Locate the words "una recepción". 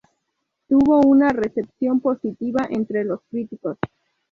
1.01-1.99